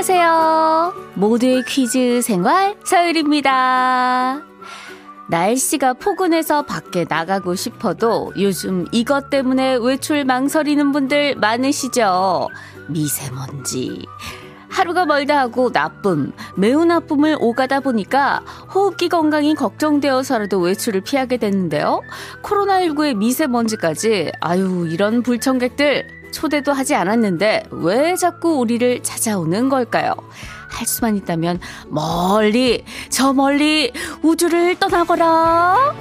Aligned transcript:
안녕하세요. 0.00 0.94
모두의 1.12 1.62
퀴즈 1.66 2.22
생활 2.22 2.74
서율입니다. 2.84 4.40
날씨가 5.28 5.92
포근해서 5.92 6.62
밖에 6.62 7.04
나가고 7.06 7.54
싶어도 7.54 8.32
요즘 8.38 8.86
이것 8.92 9.28
때문에 9.28 9.76
외출 9.76 10.24
망설이는 10.24 10.92
분들 10.92 11.34
많으시죠? 11.34 12.48
미세먼지. 12.88 14.06
하루가 14.70 15.04
멀다 15.04 15.38
하고 15.38 15.70
나쁨, 15.70 16.32
매우 16.56 16.86
나쁨을 16.86 17.36
오가다 17.38 17.80
보니까 17.80 18.40
호흡기 18.74 19.10
건강이 19.10 19.54
걱정되어서라도 19.54 20.60
외출을 20.60 21.02
피하게 21.02 21.36
됐는데요. 21.36 22.00
코로나19의 22.42 23.18
미세먼지까지, 23.18 24.32
아유, 24.40 24.88
이런 24.90 25.22
불청객들 25.22 26.19
초대도 26.32 26.72
하지 26.72 26.94
않았는데 26.94 27.64
왜 27.70 28.16
자꾸 28.16 28.58
우리를 28.58 29.02
찾아오는 29.02 29.68
걸까요? 29.68 30.14
할 30.68 30.86
수만 30.86 31.16
있다면 31.16 31.60
멀리, 31.88 32.84
저 33.08 33.32
멀리 33.32 33.92
우주를 34.22 34.76
떠나거라. 34.76 35.94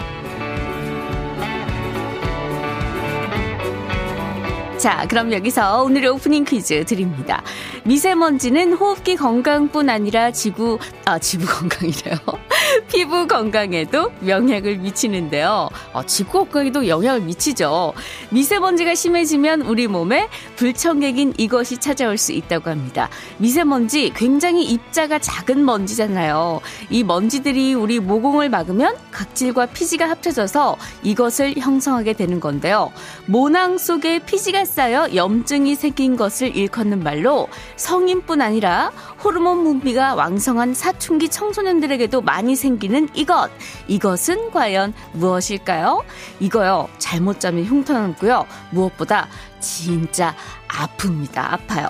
자, 4.78 5.06
그럼 5.10 5.34
여기서 5.34 5.84
오늘의 5.84 6.10
오프닝 6.12 6.46
퀴즈 6.46 6.86
드립니다. 6.86 7.44
미세먼지는 7.90 8.74
호흡기 8.74 9.16
건강뿐 9.16 9.90
아니라 9.90 10.30
지구, 10.30 10.78
아, 11.06 11.18
지구 11.18 11.48
건강이래요. 11.48 12.18
피부 12.92 13.26
건강에도 13.26 14.12
영향을 14.28 14.78
미치는데요. 14.78 15.70
어, 15.94 16.06
지구 16.06 16.46
건강에도 16.46 16.88
영향을 16.88 17.22
미치죠. 17.22 17.94
미세먼지가 18.30 18.94
심해지면 18.94 19.64
우리 19.64 19.88
몸에 19.88 20.30
불청객인 20.56 21.34
이것이 21.38 21.78
찾아올 21.78 22.20
수 22.20 22.32
있다고 22.32 22.70
합니다. 22.70 23.10
미세먼지 23.38 24.12
굉장히 24.16 24.66
입자가 24.66 25.18
작은 25.18 25.66
먼지잖아요. 25.66 26.62
이 26.92 27.04
먼지들이 27.04 27.74
우리 27.74 28.00
모공을 28.00 28.50
막으면 28.50 28.98
각질과 29.10 29.68
피지가 29.68 30.08
합쳐져서 30.08 30.78
이것을 31.02 31.56
형성하게 31.58 32.14
되는 32.14 32.40
건데요. 32.40 32.92
모낭 33.26 33.80
속에 33.80 34.20
피지가 34.20 34.66
쌓여 34.66 35.10
염증이 35.16 35.74
생긴 35.74 36.18
것을 36.18 36.56
일컫는 36.56 37.02
말로 37.02 37.48
성인뿐 37.80 38.42
아니라 38.42 38.92
호르몬 39.24 39.64
분비가 39.64 40.14
왕성한 40.16 40.74
사춘기 40.74 41.30
청소년들에게도 41.30 42.22
많이 42.22 42.56
생기는 42.56 43.08
이것. 43.14 43.50
이것은 43.88 44.52
과연 44.52 44.94
무엇일까요? 45.14 46.04
이거요. 46.40 46.90
잘못 46.98 47.40
짜면 47.40 47.64
흉터났고요. 47.64 48.46
무엇보다 48.72 49.28
진짜 49.62 50.36
아픕니다. 50.68 51.38
아파요. 51.38 51.90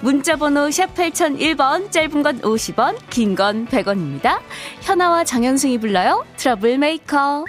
문자번호 0.00 0.70
샵 0.70 0.94
8001번, 0.94 1.90
짧은 1.90 2.22
건 2.22 2.40
50원, 2.40 2.96
긴 3.10 3.34
건 3.34 3.66
100원입니다. 3.66 4.40
현아와 4.82 5.24
장현승이 5.24 5.78
불러요. 5.78 6.24
트러블 6.36 6.78
메이커. 6.78 7.44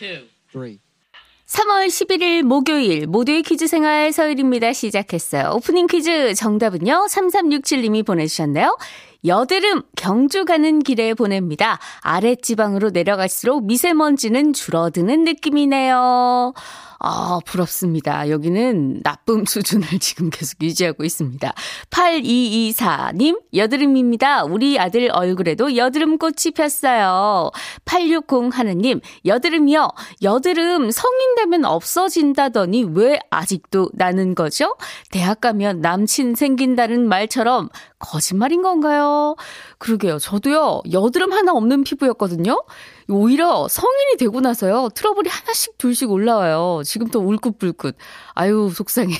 Two, 0.00 0.26
three. 0.50 0.78
3월 1.46 1.88
11일 1.88 2.42
목요일 2.42 3.06
모두의 3.06 3.42
퀴즈 3.42 3.66
생활 3.66 4.12
서일입니다. 4.12 4.72
시작했어요. 4.72 5.52
오프닝 5.56 5.88
퀴즈 5.88 6.34
정답은요. 6.34 7.06
3367님이 7.10 8.06
보내주셨네요. 8.06 8.78
여드름 9.26 9.82
경주 9.96 10.44
가는 10.44 10.78
길에 10.78 11.12
보냅니다. 11.12 11.78
아랫지방으로 12.00 12.90
내려갈수록 12.90 13.66
미세먼지는 13.66 14.54
줄어드는 14.54 15.24
느낌이네요. 15.24 16.54
아, 17.02 17.40
부럽습니다. 17.46 18.28
여기는 18.28 19.00
나쁨 19.02 19.46
수준을 19.46 19.86
지금 20.00 20.28
계속 20.28 20.62
유지하고 20.62 21.02
있습니다. 21.02 21.50
8224님, 21.88 23.40
여드름입니다. 23.54 24.44
우리 24.44 24.78
아들 24.78 25.08
얼굴에도 25.10 25.76
여드름꽃이 25.76 26.52
폈어요. 26.54 27.52
860 27.86 28.56
하느님, 28.56 29.00
여드름이요. 29.24 29.88
여드름 30.22 30.90
성인 30.90 31.34
되면 31.36 31.64
없어진다더니 31.64 32.84
왜 32.92 33.18
아직도 33.30 33.88
나는 33.94 34.34
거죠? 34.34 34.76
대학 35.10 35.40
가면 35.40 35.80
남친 35.80 36.34
생긴다는 36.34 37.08
말처럼 37.08 37.70
거짓말인 37.98 38.60
건가요? 38.60 39.36
그러게요. 39.78 40.18
저도요, 40.18 40.82
여드름 40.92 41.32
하나 41.32 41.52
없는 41.52 41.84
피부였거든요. 41.84 42.62
오히려 43.10 43.68
성인이 43.68 44.16
되고 44.18 44.40
나서요, 44.40 44.90
트러블이 44.94 45.28
하나씩 45.28 45.78
둘씩 45.78 46.10
올라와요. 46.10 46.82
지금 46.84 47.08
또 47.08 47.20
울긋불긋. 47.20 47.96
아유, 48.34 48.70
속상해. 48.74 49.14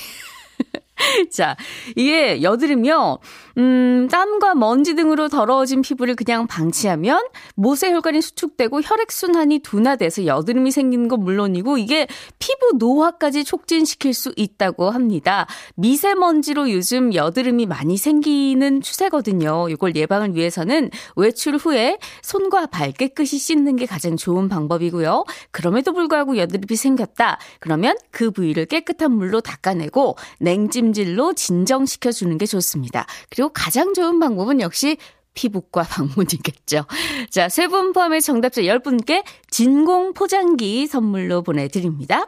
자, 1.31 1.57
이게 1.97 2.43
여드름이요. 2.43 3.19
음, 3.59 4.09
땀과 4.11 4.55
먼지 4.55 4.95
등으로 4.95 5.29
더러워진 5.29 5.83
피부를 5.83 6.15
그냥 6.15 6.47
방치하면 6.47 7.21
모세 7.55 7.91
혈관이 7.91 8.21
수축되고 8.23 8.81
혈액순환이 8.81 9.61
둔화돼서 9.61 10.27
여드름이 10.27 10.71
생기는 10.71 11.09
건 11.09 11.21
물론이고 11.21 11.79
이게 11.79 12.07
피부 12.39 12.73
노화까지 12.77 13.45
촉진시킬 13.45 14.15
수 14.15 14.33
있다고 14.37 14.91
합니다. 14.91 15.47
미세먼지로 15.75 16.71
요즘 16.71 17.15
여드름이 17.15 17.67
많이 17.67 17.97
생기는 17.97 18.81
추세거든요. 18.81 19.69
이걸 19.69 19.97
예방을 19.97 20.35
위해서는 20.35 20.91
외출 21.17 21.57
후에 21.57 21.99
손과 22.23 22.67
발 22.67 22.93
깨끗이 22.93 23.39
씻는 23.39 23.77
게 23.77 23.87
가장 23.87 24.17
좋은 24.17 24.49
방법이고요. 24.49 25.25
그럼에도 25.51 25.93
불구하고 25.93 26.37
여드름이 26.37 26.77
생겼다. 26.77 27.39
그러면 27.59 27.97
그 28.11 28.31
부위를 28.31 28.67
깨끗한 28.67 29.13
물로 29.13 29.41
닦아내고 29.41 30.17
냉찜 30.39 30.90
질로 30.93 31.33
진정시켜 31.35 32.13
주는 32.13 32.37
게 32.39 32.47
좋습니다. 32.47 33.07
그리고 33.31 33.51
가장 33.53 33.95
좋은 33.95 34.19
방법은 34.19 34.61
역시 34.61 34.97
피부과 35.35 35.83
방문이겠죠. 35.89 36.87
자, 37.31 37.49
세 37.49 37.69
분 37.69 37.93
포함해 37.93 38.21
정답자 38.21 38.63
10분께 38.63 39.23
진공 39.51 40.13
포장기 40.15 40.87
선물로 40.87 41.43
보내드립니다. 41.43 42.27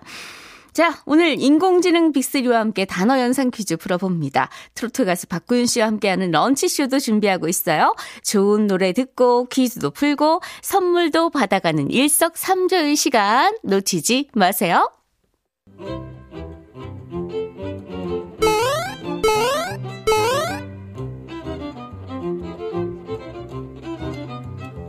자, 0.73 1.03
오늘 1.05 1.39
인공지능 1.39 2.13
빅3와 2.13 2.53
함께 2.53 2.87
단어 2.87 3.21
연상 3.21 3.51
퀴즈 3.51 3.77
풀어봅니다. 3.77 4.49
트로트 4.75 5.05
가수 5.05 5.27
박구윤 5.27 5.67
씨와 5.67 5.87
함께하는 5.89 6.31
런치쇼도 6.31 6.99
준비하고 6.99 7.47
있어요. 7.49 7.95
좋은 8.25 8.69
노래 8.69 8.95
듣고 8.95 9.49
퀴즈도 9.51 9.91
풀고 9.91 10.41
선물도 10.63 11.29
받아가는 11.29 11.91
일석삼조의 11.91 12.97
시간 12.97 13.55
놓치지 13.63 14.29
마세요. 14.33 14.91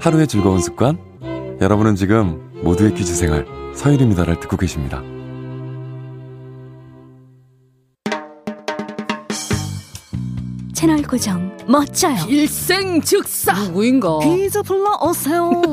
하루의 0.03 0.28
즐거운 0.28 0.59
습관? 0.59 0.97
여러분은 1.62 1.96
지금 1.96 2.52
모두의 2.62 2.94
퀴즈 2.94 3.16
생활 3.16 3.46
서일입니다를 3.74 4.38
듣고 4.41 4.58
계십니다. 4.58 5.02
채널 10.74 11.02
고정 11.03 11.56
멋져요. 11.69 12.18
일생 12.28 13.00
즉사 13.00 13.53
누구인가? 13.53 14.19
퀴즈 14.19 14.62
불러 14.64 14.97
오세요. 15.02 15.64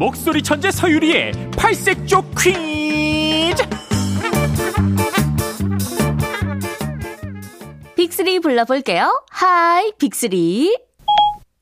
목소리 0.00 0.42
천재 0.42 0.72
서유리의 0.72 1.52
팔색조 1.56 2.24
퀴즈. 2.36 3.62
빅스리 7.94 8.40
불러볼게요. 8.40 9.22
Hi 9.30 9.92
빅스리. 9.96 10.85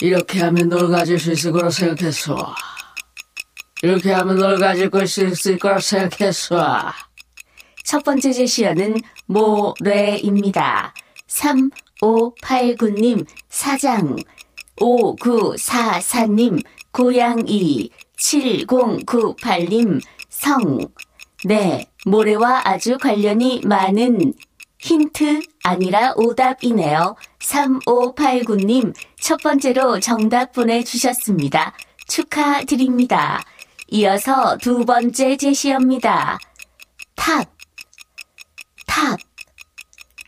이렇게 0.00 0.40
하면 0.40 0.68
널 0.68 0.88
가질 0.90 1.18
수 1.18 1.32
있을 1.32 1.52
거라 1.52 1.70
생각했어. 1.70 2.54
이렇게 3.82 4.12
하면 4.12 4.36
널 4.36 4.58
가지고 4.58 5.02
있을 5.02 5.58
거라 5.58 5.78
생각했어. 5.78 6.92
첫 7.84 8.02
번째 8.02 8.32
제시어는 8.32 8.96
모래입니다. 9.26 10.94
3589님 11.28 13.26
사장 13.48 14.16
5944님 14.76 16.64
고양이 16.90 17.90
7098님 18.18 20.00
성 20.28 20.78
네, 21.44 21.86
모래와 22.06 22.62
아주 22.64 22.96
관련이 22.98 23.62
많은 23.64 24.32
힌트 24.84 25.40
아니라 25.62 26.12
오답이네요. 26.14 27.16
3589님 27.38 28.94
첫 29.18 29.40
번째로 29.42 29.98
정답 29.98 30.52
보내주셨습니다. 30.52 31.72
축하드립니다. 32.06 33.42
이어서 33.88 34.58
두 34.58 34.84
번째 34.84 35.38
제시어입니다. 35.38 36.38
탑, 37.16 37.50
탑. 38.86 39.18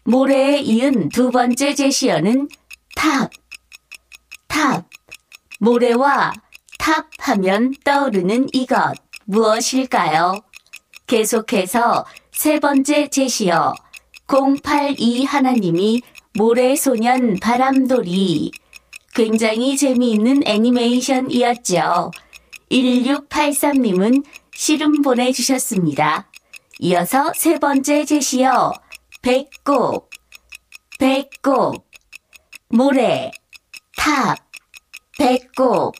모래에 0.04 0.60
이은 0.60 1.10
두 1.10 1.30
번째 1.30 1.74
제시어는 1.74 2.48
탑, 2.94 3.30
탑. 4.48 4.88
모래와 5.60 6.32
탑 6.78 7.08
하면 7.18 7.74
떠오르는 7.84 8.46
이것 8.54 8.94
무엇일까요? 9.26 10.40
계속해서 11.06 12.06
세 12.32 12.58
번째 12.58 13.08
제시어 13.08 13.74
082 14.26 15.24
하나님이 15.24 16.02
모래소년 16.34 17.36
바람돌이. 17.40 18.50
굉장히 19.14 19.76
재미있는 19.76 20.42
애니메이션이었죠. 20.44 22.10
1683님은 22.70 24.24
씨름 24.54 25.02
보내주셨습니다. 25.02 26.30
이어서 26.80 27.32
세 27.34 27.58
번째 27.58 28.04
제시어 28.04 28.72
배꼽 29.22 30.10
배꼽 30.98 31.86
모래. 32.68 33.30
탑. 33.96 34.36
배꼽 35.16 35.92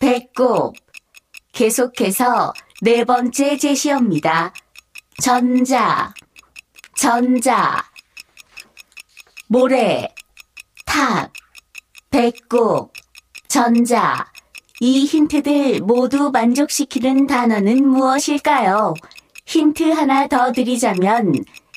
배꼽 0.00 0.74
계속해서 1.52 2.52
네 2.82 3.04
번째 3.04 3.56
제시어입니다. 3.56 4.52
전자 5.22 6.12
전자 6.96 7.84
모래 9.48 10.08
탑 10.86 11.30
배꼽 12.10 12.90
전자 13.48 14.26
이 14.80 15.04
힌트들 15.04 15.80
모두 15.80 16.30
만족시키는 16.30 17.26
단어는 17.26 17.86
무엇일까요? 17.86 18.94
힌트 19.44 19.90
하나 19.90 20.26
더 20.26 20.52
드리자면 20.52 21.34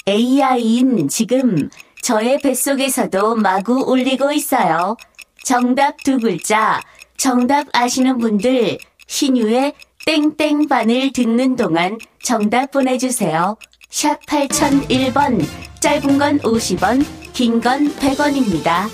AI인 0.07 1.09
지금 1.09 1.69
저의 2.01 2.39
뱃속에서도 2.39 3.35
마구 3.35 3.73
울리고 3.73 4.31
있어요. 4.31 4.95
정답 5.43 6.01
두 6.03 6.17
글자, 6.17 6.79
정답 7.17 7.67
아시는 7.73 8.17
분들 8.19 8.77
신유의 9.07 9.73
땡땡반을 10.05 11.11
듣는 11.11 11.55
동안 11.57 11.97
정답 12.23 12.71
보내주세요. 12.71 13.57
샵 13.89 14.19
8001번, 14.27 15.41
짧은 15.79 16.17
건 16.19 16.39
50원, 16.39 17.03
긴 17.33 17.59
건 17.59 17.89
100원입니다. 17.95 18.87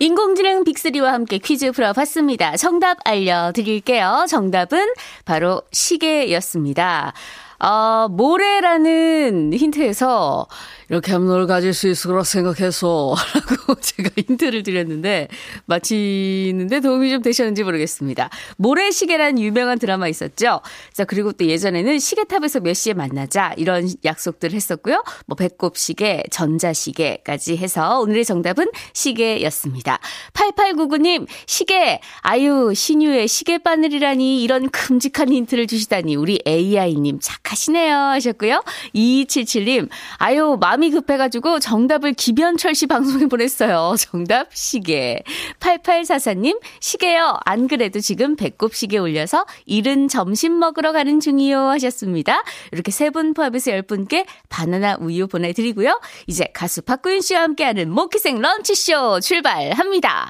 인공지능 0.00 0.62
빅3와 0.62 1.06
함께 1.06 1.38
퀴즈 1.38 1.72
풀어봤습니다. 1.72 2.56
정답 2.56 2.98
알려드릴게요. 3.04 4.26
정답은 4.28 4.92
바로 5.24 5.62
시계였습니다. 5.72 7.12
어, 7.60 8.08
모래라는 8.08 9.52
힌트에서 9.52 10.46
이렇게 10.90 11.12
널 11.18 11.46
가질 11.46 11.74
수 11.74 11.88
있을 11.88 12.10
거라 12.10 12.22
생각해서 12.22 13.14
라고 13.50 13.74
제가 13.80 14.10
힌트를 14.16 14.62
드렸는데 14.62 15.28
마치는데 15.66 16.80
도움이 16.80 17.10
좀 17.10 17.20
되셨는지 17.20 17.64
모르겠습니다. 17.64 18.30
모래시계라는 18.56 19.40
유명한 19.40 19.78
드라마 19.78 20.08
있었죠. 20.08 20.60
자 20.92 21.04
그리고 21.04 21.32
또 21.32 21.44
예전에는 21.44 21.98
시계탑에서 21.98 22.60
몇 22.60 22.74
시에 22.74 22.94
만나자 22.94 23.52
이런 23.56 23.88
약속들 24.04 24.52
했었고요. 24.52 25.02
뭐 25.26 25.34
배꼽시계, 25.34 26.24
전자시계까지 26.30 27.56
해서 27.56 28.00
오늘의 28.00 28.24
정답은 28.24 28.68
시계였습니다. 28.94 29.98
8899님 30.32 31.26
시계 31.46 32.00
아유 32.20 32.72
신유의 32.74 33.28
시계바늘이라니 33.28 34.42
이런 34.42 34.70
큼직한 34.70 35.32
힌트를 35.32 35.66
주시다니 35.66 36.16
우리 36.16 36.40
AI님 36.46 37.18
착 37.20 37.47
하시네요 37.50 37.94
하셨고요. 37.94 38.62
2277님 38.94 39.88
아유 40.18 40.56
마 40.60 40.68
마음이 40.78 40.90
급해가지고 40.90 41.60
정답을 41.60 42.12
기변철 42.12 42.74
씨 42.74 42.86
방송에 42.86 43.26
보냈어요. 43.26 43.94
정답 43.98 44.54
시계. 44.54 45.22
8844님 45.60 46.60
시계요. 46.80 47.38
안 47.44 47.68
그래도 47.68 48.00
지금 48.00 48.36
배꼽 48.36 48.74
시계 48.74 48.98
올려서 48.98 49.46
이른 49.64 50.08
점심 50.08 50.58
먹으러 50.58 50.92
가는 50.92 51.20
중이요 51.20 51.58
하셨습니다. 51.70 52.42
이렇게 52.72 52.90
세 52.90 53.08
분 53.08 53.32
포함해서 53.32 53.70
10분께 53.70 54.26
바나나 54.50 54.98
우유 55.00 55.26
보내드리고요. 55.28 55.98
이제 56.26 56.46
가수 56.52 56.82
박구윤 56.82 57.22
씨와 57.22 57.40
함께하는 57.40 57.90
모키생 57.90 58.38
런치쇼 58.38 59.20
출발합니다. 59.20 60.28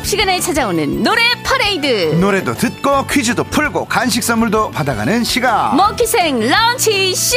점심시간에 0.00 0.40
찾아오는 0.40 1.02
노래 1.02 1.20
퍼레이드. 1.44 2.14
노래도 2.20 2.54
듣고 2.54 3.06
퀴즈도 3.06 3.44
풀고 3.44 3.84
간식 3.84 4.22
선물도 4.24 4.70
받아가는 4.70 5.24
시간. 5.24 5.76
먹기생 5.76 6.40
런치 6.48 7.14
쇼! 7.14 7.36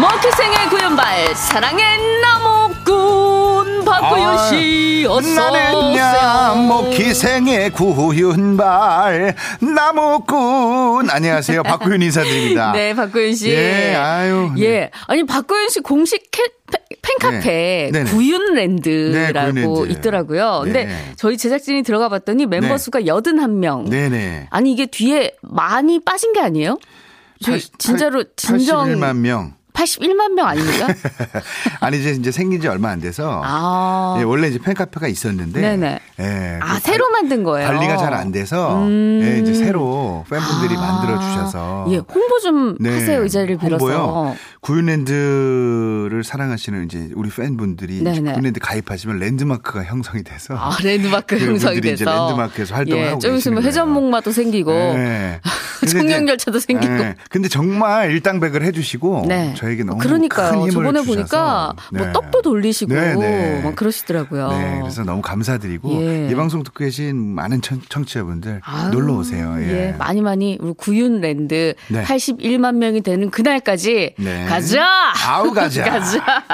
먹기생의 0.00 0.68
구연발 0.70 1.34
사랑의 1.36 1.98
나무꾼 2.22 3.84
박구윤 3.84 4.38
씨 4.48 5.06
아, 5.06 5.12
어서 5.12 5.50
나는야 5.50 6.54
먹기생의 6.54 7.70
구윤발 7.70 9.34
나무꾼. 9.60 11.10
안녕하세요. 11.10 11.62
박구윤 11.64 12.00
인사드립니다. 12.02 12.72
네 12.74 12.94
박구윤 12.94 13.34
씨. 13.34 13.50
예, 13.50 13.94
아유 13.94 14.52
네. 14.56 14.64
예. 14.64 14.90
아니 15.06 15.26
박구윤 15.26 15.68
씨 15.68 15.80
공식 15.80 16.30
캐, 16.30 16.42
팬카페 17.02 17.90
네. 17.92 18.04
구윤랜드라고 18.04 19.86
네, 19.86 19.92
있더라고요. 19.92 20.62
네. 20.64 20.72
근데 20.72 21.12
저희 21.16 21.36
제작진이 21.36 21.82
들어가 21.82 22.08
봤더니 22.08 22.46
멤버 22.46 22.68
네. 22.68 22.78
수가 22.78 23.00
81명. 23.02 23.88
네네. 23.88 24.48
아니 24.50 24.72
이게 24.72 24.86
뒤에 24.86 25.36
많이 25.42 26.00
빠진 26.00 26.32
게 26.32 26.40
아니에요? 26.40 26.78
80, 27.44 27.78
진짜로 27.78 28.24
진정 28.36 28.86
81만 28.86 29.16
명. 29.16 29.54
81만 29.84 30.32
명 30.32 30.46
아닙니까? 30.46 30.88
아니 31.80 31.98
이제 31.98 32.10
이제 32.10 32.30
생긴 32.30 32.60
지 32.60 32.68
얼마 32.68 32.90
안 32.90 33.00
돼서 33.00 33.40
아. 33.44 34.16
예, 34.18 34.22
원래 34.24 34.48
이제 34.48 34.58
팬카페가 34.58 35.08
있었는데 35.08 35.60
네네. 35.60 35.98
예, 36.20 36.58
아 36.60 36.74
그 36.74 36.80
새로 36.80 37.08
만든 37.10 37.42
거예요. 37.44 37.66
관리가 37.68 37.96
잘 37.96 38.10
안 38.14 38.32
돼서 38.32 38.76
음. 38.82 39.20
예, 39.22 39.38
이제 39.38 39.54
새로 39.54 40.24
팬분들이 40.28 40.76
아. 40.76 40.80
만들어 40.80 41.18
주셔서 41.20 41.86
예, 41.90 41.96
홍보 41.98 42.38
좀 42.40 42.76
네. 42.80 42.92
하세요. 42.94 43.24
이 43.24 43.30
자리를 43.30 43.56
빌어서. 43.58 43.84
홍보요. 43.84 44.36
구윤랜드를 44.60 46.22
사랑하시는 46.24 46.84
이제 46.84 47.08
우리 47.14 47.30
팬분들이 47.30 48.00
구윤랜드 48.02 48.60
가입하시면 48.60 49.18
랜드마크가 49.18 49.84
형성이 49.84 50.22
돼서 50.22 50.54
아, 50.56 50.76
랜드마크 50.82 51.38
형성이 51.38 51.80
돼서 51.80 51.94
이제 51.94 52.04
랜드마크에서 52.04 52.74
활동을 52.74 53.02
예, 53.04 53.08
하고 53.08 53.20
좀 53.20 53.36
있으면 53.36 53.62
회전목마도 53.62 54.32
생기고 54.32 54.70
네. 54.72 55.40
송년열차도 55.86 56.58
생기고. 56.58 56.92
네. 56.94 57.14
근데 57.30 57.48
정말 57.48 58.10
일당백을 58.10 58.62
해주시고 58.64 59.24
네. 59.28 59.54
저에게 59.56 59.84
너무 59.84 59.98
그러니까요. 59.98 60.50
큰 60.50 60.58
힘을 60.60 60.70
저번에 60.72 61.00
주셔서. 61.02 61.14
보니까 61.14 61.74
뭐 61.92 62.06
네. 62.06 62.12
떡도 62.12 62.42
돌리시고 62.42 62.94
네, 62.94 63.14
네. 63.14 63.60
막 63.62 63.74
그러시더라고요. 63.76 64.48
네, 64.48 64.78
그래서 64.80 65.04
너무 65.04 65.22
감사드리고 65.22 65.90
예. 66.02 66.28
이 66.30 66.34
방송 66.34 66.62
듣고 66.62 66.84
계신 66.84 67.16
많은 67.34 67.60
청, 67.62 67.80
취자분들 68.04 68.60
놀러 68.92 69.14
오세요. 69.14 69.56
예. 69.60 69.88
예. 69.88 69.92
많이 69.98 70.20
많이 70.20 70.58
우리 70.60 70.72
구윤랜드 70.76 71.74
81만 71.90 72.76
명이 72.76 73.00
되는 73.02 73.30
그날까지 73.30 74.14
가자. 74.48 74.86
아우 75.26 75.52
가자. 75.52 75.84
가자. 75.90 76.44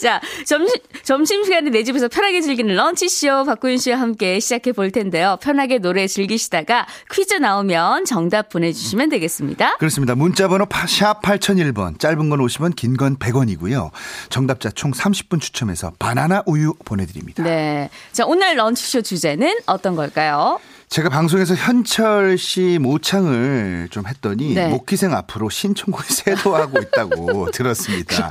자 0.00 0.20
점심 0.46 0.74
점심시간에 1.08 1.70
내 1.70 1.84
집에서 1.84 2.06
편하게 2.06 2.42
즐기는 2.42 2.76
런치쇼 2.76 3.44
박구윤 3.46 3.78
씨와 3.78 3.98
함께 3.98 4.40
시작해 4.40 4.72
볼 4.72 4.90
텐데요. 4.90 5.38
편하게 5.40 5.78
노래 5.78 6.06
즐기시다가 6.06 6.86
퀴즈 7.10 7.32
나오면 7.32 8.04
정답 8.04 8.50
보내주시면 8.50 9.08
되겠습니다. 9.08 9.78
그렇습니다. 9.78 10.14
문자번호 10.14 10.66
샵 10.86 11.22
8001번, 11.22 11.98
짧은 11.98 12.28
건 12.28 12.40
50원, 12.40 12.76
긴 12.76 12.98
건 12.98 13.16
100원이고요. 13.16 13.90
정답자 14.28 14.68
총 14.70 14.90
30분 14.90 15.40
추첨해서 15.40 15.92
바나나 15.98 16.42
우유 16.44 16.74
보내드립니다. 16.84 17.42
네. 17.42 17.88
자, 18.12 18.26
오늘 18.26 18.58
런치쇼 18.58 19.00
주제는 19.00 19.60
어떤 19.64 19.96
걸까요? 19.96 20.60
제가 20.88 21.10
방송에서 21.10 21.54
현철 21.54 22.38
씨 22.38 22.78
모창을 22.80 23.88
좀 23.90 24.06
했더니 24.06 24.54
네. 24.54 24.68
목기생 24.68 25.12
앞으로 25.12 25.50
신청곡이 25.50 26.12
쇄도하고 26.12 26.80
있다고 26.80 27.50
들었습니다. 27.52 28.30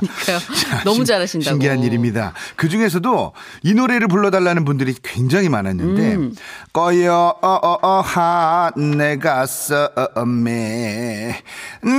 너무 0.84 1.04
잘하신다고. 1.04 1.52
신기한 1.54 1.82
일입니다. 1.84 2.32
그 2.56 2.68
중에서도 2.68 3.32
이 3.62 3.74
노래를 3.74 4.08
불러달라는 4.08 4.64
분들이 4.64 4.94
굉장히 5.02 5.48
많았는데 5.48 6.14
음. 6.16 6.34
꺼여 6.72 7.36
어어하 7.40 8.72
내가 8.76 9.46
썸에 9.46 11.40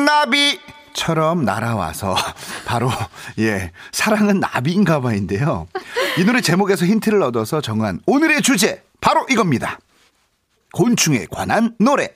나비 0.06 0.60
처럼 0.94 1.46
날아와서 1.46 2.18
바로 2.66 2.92
예 3.39 3.72
사랑은 3.94 4.42
나비인가 4.42 5.00
봐인데요. 5.00 5.68
이 6.18 6.25
노래 6.25 6.42
제목에서 6.42 6.86
힌트를 6.86 7.22
얻어서 7.24 7.62
정한 7.62 8.01
오늘의 8.06 8.42
주제 8.42 8.84
바로 9.00 9.25
이겁니다. 9.30 9.80
곤충에 10.74 11.26
관한 11.30 11.76
노래. 11.80 12.14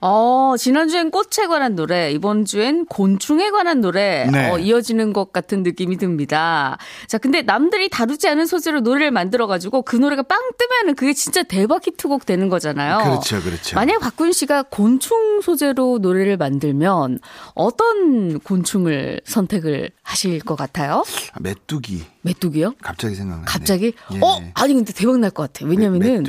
어, 0.00 0.54
지난주엔 0.56 1.10
꽃에 1.10 1.48
관한 1.48 1.74
노래, 1.74 2.12
이번 2.12 2.44
주엔 2.44 2.86
곤충에 2.86 3.50
관한 3.50 3.80
노래, 3.80 4.26
네. 4.30 4.48
어, 4.48 4.58
이어지는 4.58 5.12
것 5.12 5.32
같은 5.32 5.64
느낌이 5.64 5.96
듭니다. 5.96 6.78
자, 7.08 7.18
근데 7.18 7.42
남들이 7.42 7.88
다루지 7.88 8.28
않은 8.28 8.46
소재로 8.46 8.80
노래를 8.80 9.10
만들어가지고 9.10 9.82
그 9.82 9.96
노래가 9.96 10.22
빵 10.22 10.38
뜨면은 10.56 10.94
그게 10.94 11.12
진짜 11.14 11.42
대박 11.42 11.84
히트곡 11.84 12.26
되는 12.26 12.48
거잖아요. 12.48 12.98
그렇죠, 12.98 13.42
그렇죠. 13.42 13.74
만약 13.74 13.98
박군 13.98 14.30
씨가 14.30 14.64
곤충 14.70 15.40
소재로 15.40 15.98
노래를 16.00 16.36
만들면 16.36 17.18
어떤 17.54 18.38
곤충을 18.38 19.20
선택을 19.24 19.90
하실 20.02 20.38
것 20.38 20.54
같아요? 20.54 21.02
메뚜기. 21.40 22.04
메뚜기요? 22.28 22.74
갑자기 22.82 23.14
생각나네. 23.14 23.44
갑자기? 23.46 23.92
예. 24.12 24.18
어? 24.20 24.40
아니 24.54 24.74
근데 24.74 24.92
대박 24.92 25.18
날 25.18 25.30
것 25.30 25.52
같아. 25.52 25.66
왜냐면은 25.66 26.24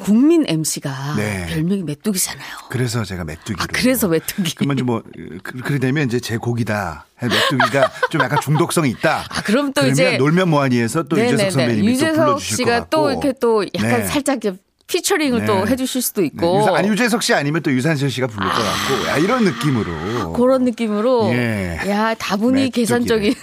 국민 0.00 0.44
MC가 0.46 1.14
네. 1.16 1.46
별명이 1.48 1.82
메뚜기잖아요. 1.84 2.46
그래서 2.70 3.04
제가 3.04 3.24
메뚜기로. 3.24 3.58
아, 3.62 3.66
그래서 3.72 4.08
메뚜기. 4.08 4.54
그러면 4.56 4.84
뭐 4.86 5.02
그, 5.42 5.58
그래 5.60 5.78
되면 5.78 6.06
이제 6.06 6.20
제 6.20 6.36
곡이다. 6.36 7.06
메뚜기가 7.22 7.90
좀 8.10 8.20
약간 8.20 8.38
중독성이 8.42 8.90
있다. 8.90 9.24
아, 9.28 9.42
그럼 9.42 9.72
또 9.72 9.86
이제 9.86 10.16
놀면 10.18 10.48
뭐하니에서 10.50 11.04
또 11.04 11.16
네네네. 11.16 11.32
유재석 11.34 11.52
선배님이 11.52 11.88
유재석 11.88 12.14
또 12.16 12.22
불러주실 12.24 12.56
씨가 12.56 12.86
또 12.90 13.10
이렇게 13.10 13.32
또 13.40 13.64
약간 13.74 14.00
네. 14.00 14.04
살짝 14.06 14.40
피처링을 14.86 15.40
네. 15.40 15.46
또 15.46 15.66
해주실 15.66 16.02
수도 16.02 16.20
네. 16.20 16.26
있고. 16.28 16.40
네. 16.52 16.60
유산, 16.60 16.74
아니 16.76 16.88
유재석 16.88 17.22
씨 17.22 17.34
아니면 17.34 17.62
또 17.62 17.72
유산슬 17.72 18.10
씨가 18.10 18.26
부를 18.26 18.46
아. 18.46 18.52
것 18.52 18.62
같고. 18.62 19.08
야, 19.08 19.16
이런 19.16 19.44
느낌으로. 19.44 20.32
그런 20.34 20.64
느낌으로. 20.64 21.30
예. 21.32 21.78
야 21.88 22.14
다분히 22.14 22.70
계산적인. 22.70 23.34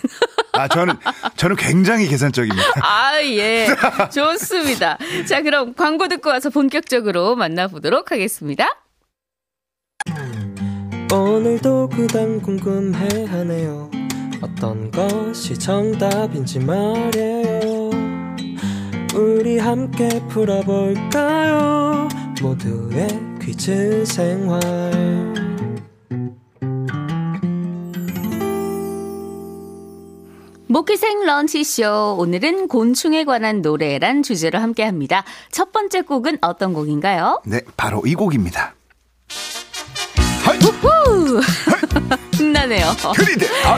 아 0.53 0.67
저는 0.67 0.95
저는 1.38 1.55
굉장히 1.55 2.07
계산적입니다. 2.07 2.63
아 2.83 3.21
예, 3.24 3.67
좋습니다. 4.13 4.98
자 5.27 5.41
그럼 5.41 5.74
광고 5.74 6.07
듣고 6.07 6.29
와서 6.29 6.50
본격적으로 6.50 7.36
만나보도록 7.36 8.12
하겠습니다. 8.12 8.67
오늘도 11.12 11.89
그단 11.89 12.41
궁금해 12.41 13.25
하네요. 13.25 13.89
어떤 14.41 14.91
것이 14.91 15.57
정답인지 15.57 16.60
말해요. 16.60 17.50
우리 19.13 19.60
함께 19.60 20.08
풀어볼까요? 20.30 22.08
모두의 22.41 23.08
퀴즈 23.41 24.06
생활. 24.06 24.60
모기생 30.68 31.25
런치쇼. 31.25 32.15
오늘은 32.18 32.70
곤충에 32.70 33.25
관한 33.25 33.62
노래란 33.62 34.24
주제로 34.24 34.60
함께 34.60 34.84
합니다. 34.84 35.25
첫 35.51 35.74
번째 35.74 36.01
곡은 36.03 36.38
어떤 36.41 36.74
곡인가요? 36.74 37.41
네, 37.46 37.60
바로 37.75 38.01
이 38.06 38.15
곡입니다. 38.15 38.75
우후! 40.63 41.41
신나네요. 42.34 42.96
들이대! 43.15 43.48
아, 43.65 43.77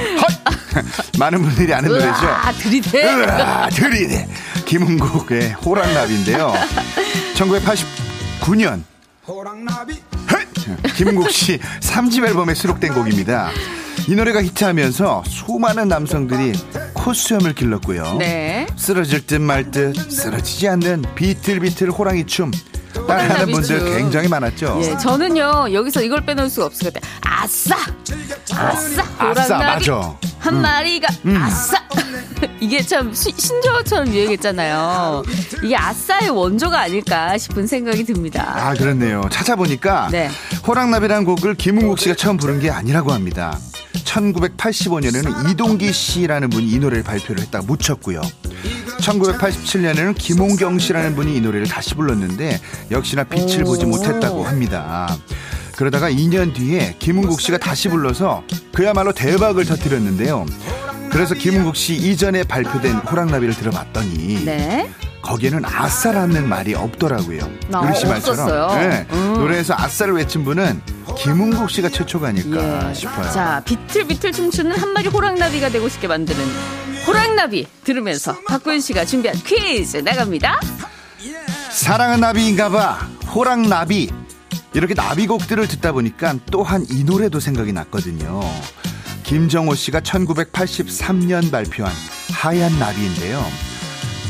많은 1.19 1.41
분들이 1.41 1.73
아는 1.73 1.89
노래죠. 1.89 2.09
아, 2.09 2.51
들이대! 2.51 3.03
으아, 3.03 3.69
들이대! 3.69 4.27
김은국의 4.65 5.51
호랑나비인데요. 5.53 6.53
1989년 7.35 8.83
호랑나비 9.27 10.01
김은국 10.95 11.29
씨 11.31 11.59
3집 11.81 12.25
앨범에 12.27 12.53
수록된 12.53 12.93
곡입니다. 12.93 13.49
이 14.07 14.15
노래가 14.15 14.41
히트하면서 14.43 15.23
수많은 15.27 15.87
남성들이 15.87 16.53
코수염을 16.93 17.53
길렀고요. 17.53 18.15
네. 18.19 18.67
쓰러질 18.75 19.25
듯 19.25 19.35
말 19.39 19.71
듯 19.71 19.95
쓰러지지 20.11 20.67
않는 20.69 21.03
비틀비틀 21.15 21.91
호랑이 21.91 22.25
춤 22.25 22.51
따라하는 23.07 23.51
분들 23.51 23.97
굉장히 23.97 24.27
많았죠. 24.27 24.79
예, 24.83 24.97
저는요 24.97 25.73
여기서 25.73 26.01
이걸 26.01 26.25
빼놓을 26.25 26.49
수가 26.49 26.67
없을 26.67 26.91
것 26.91 26.93
같아요. 26.93 27.11
아싸, 27.21 27.75
아싸, 28.55 29.03
아싸, 29.17 29.57
맞아. 29.57 30.15
한 30.43 30.55
음. 30.57 30.61
마리가 30.61 31.07
음. 31.25 31.37
아싸. 31.37 31.77
이게 32.59 32.81
참 32.81 33.13
시, 33.13 33.33
신조어처럼 33.35 34.09
유행했잖아요. 34.09 35.23
이게 35.63 35.75
아싸의 35.77 36.29
원조가 36.31 36.81
아닐까 36.81 37.37
싶은 37.37 37.65
생각이 37.65 38.03
듭니다. 38.03 38.53
아 38.57 38.73
그렇네요. 38.73 39.21
찾아보니까 39.31 40.09
네. 40.11 40.29
호랑나비라는 40.67 41.23
곡을 41.23 41.55
김은국 41.55 41.97
씨가 41.99 42.15
처음 42.15 42.35
부른 42.35 42.59
게 42.59 42.69
아니라고 42.69 43.13
합니다. 43.13 43.57
1985년에는 44.03 45.49
이동기 45.49 45.93
씨라는 45.93 46.49
분이 46.49 46.69
이 46.69 46.79
노래를 46.79 47.03
발표를 47.03 47.41
했다가 47.43 47.65
묻혔고요. 47.65 48.21
1987년에는 48.99 50.15
김홍경 50.17 50.79
씨라는 50.79 51.15
분이 51.15 51.37
이 51.37 51.41
노래를 51.41 51.67
다시 51.67 51.95
불렀는데 51.95 52.59
역시나 52.91 53.23
빛을 53.23 53.63
보지 53.63 53.85
못했다고 53.85 54.43
합니다. 54.43 55.07
그러다가 55.75 56.09
2년 56.09 56.53
뒤에 56.53 56.95
김은국 56.99 57.41
씨가 57.41 57.57
다시 57.57 57.89
불러서 57.89 58.43
그야말로 58.73 59.11
대박을 59.11 59.65
터뜨렸는데요. 59.65 60.45
그래서 61.11 61.35
김은국 61.35 61.75
씨 61.75 61.93
이전에 61.95 62.43
발표된 62.43 62.95
호랑나비를 62.95 63.53
들어봤더니 63.55 64.45
네. 64.45 64.89
거기에는 65.21 65.63
아싸라는 65.63 66.49
말이 66.49 66.75
없더라고요. 66.75 67.49
아, 67.71 67.79
우리 67.79 67.97
씨 67.97 68.05
말처럼 68.05 68.77
네, 68.77 69.07
음. 69.11 69.33
노래에서 69.35 69.73
아싸를 69.77 70.15
외친 70.15 70.43
분은 70.43 70.81
김은국 71.17 71.69
씨가 71.69 71.89
최초가 71.89 72.29
아닐까 72.29 72.89
예. 72.89 72.93
싶어요. 72.93 73.31
자, 73.31 73.61
비틀비틀 73.63 74.33
춤추는 74.33 74.77
한 74.77 74.91
마리 74.91 75.07
호랑나비가 75.07 75.69
되고 75.69 75.87
싶게 75.87 76.07
만드는 76.07 76.43
호랑나비 77.07 77.67
들으면서 77.83 78.35
박구윤 78.47 78.81
씨가 78.81 79.05
준비한 79.05 79.37
퀴즈 79.45 79.97
나갑니다. 79.97 80.59
사랑은 81.71 82.19
나비인가봐 82.19 82.91
호랑나비 83.33 84.11
이렇게 84.73 84.93
나비곡들을 84.93 85.67
듣다 85.67 85.91
보니까 85.91 86.35
또한 86.51 86.85
이 86.89 87.03
노래도 87.03 87.39
생각이 87.39 87.71
났거든요. 87.73 88.41
김정호 89.23 89.75
씨가 89.75 90.01
1983년 90.01 91.51
발표한 91.51 91.93
하얀 92.33 92.77
나비인데요. 92.79 93.43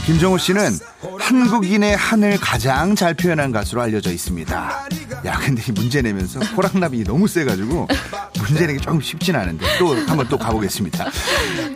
김정호 0.06 0.38
씨는 0.38 0.78
한국인의 1.20 1.96
한을 1.96 2.38
가장 2.38 2.94
잘 2.94 3.14
표현한 3.14 3.54
가수로 3.54 3.82
알려져 3.82 4.12
있습니다. 4.12 4.88
야, 5.26 5.40
근데 5.40 5.72
문제 5.72 6.02
내면서 6.02 6.42
호랑나비 6.42 7.06
너무 7.06 7.28
세가지고 7.28 7.88
문제 8.46 8.68
내기 8.68 8.80
조금 8.80 9.00
쉽진 9.00 9.36
않은데 9.38 9.66
또 9.80 9.96
한번 10.08 10.28
또 10.28 10.38
가보겠습니다. 10.38 11.06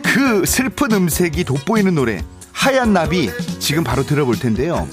그 0.02 0.44
슬픈 0.44 0.92
음색이 0.92 1.44
돋보이는 1.44 1.94
노래 1.94 2.22
하얀 2.52 2.92
나비 2.92 3.30
지금 3.58 3.82
바로 3.82 4.04
들어볼 4.04 4.38
텐데요. 4.38 4.86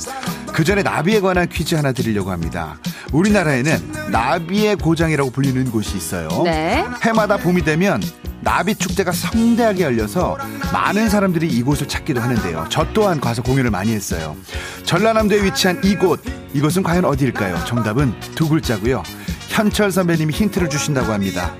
그 0.56 0.64
전에 0.64 0.84
나비에 0.84 1.20
관한 1.20 1.50
퀴즈 1.50 1.76
하나 1.76 1.92
드리려고 1.92 2.32
합니다. 2.32 2.78
우리나라에는 3.12 3.92
나비의 4.10 4.78
고장이라고 4.78 5.32
불리는 5.32 5.70
곳이 5.70 5.98
있어요. 5.98 6.30
네. 6.46 6.82
해마다 7.04 7.36
봄이 7.36 7.66
되면 7.66 8.02
나비 8.40 8.74
축제가 8.74 9.12
성대하게 9.12 9.84
열려서 9.84 10.38
많은 10.72 11.10
사람들이 11.10 11.46
이곳을 11.50 11.90
찾기도 11.90 12.22
하는데요. 12.22 12.68
저 12.70 12.88
또한 12.94 13.20
가서 13.20 13.42
공연을 13.42 13.70
많이 13.70 13.92
했어요. 13.92 14.38
전라남도에 14.86 15.44
위치한 15.44 15.82
이곳, 15.84 16.22
이곳은 16.54 16.84
과연 16.84 17.04
어디일까요? 17.04 17.66
정답은 17.66 18.18
두 18.36 18.48
글자고요. 18.48 19.04
현철 19.50 19.92
선배님이 19.92 20.34
힌트를 20.34 20.70
주신다고 20.70 21.12
합니다. 21.12 21.54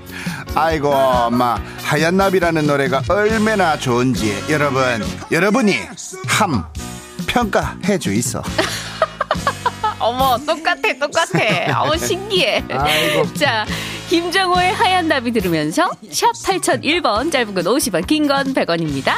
아이고, 0.54 0.88
엄마, 0.88 1.60
하얀 1.82 2.16
나비라는 2.16 2.66
노래가 2.66 3.02
얼마나 3.08 3.78
좋은지 3.78 4.42
여러분, 4.48 4.82
여러분이 5.30 5.74
함 6.28 6.64
평가해 7.26 7.98
주있어. 7.98 8.42
어머, 10.06 10.38
똑같아, 10.38 10.80
똑같아. 11.00 11.82
어머, 11.82 11.96
신기해. 11.96 12.64
아이고. 12.70 13.34
자, 13.34 13.66
김정호의 14.08 14.72
하얀 14.72 15.08
나비 15.08 15.32
들으면서 15.32 15.90
샵 16.10 16.32
8001번, 16.44 17.32
짧은 17.32 17.54
건 17.54 17.64
50원, 17.64 18.06
긴 18.06 18.28
건 18.28 18.54
100원입니다. 18.54 19.14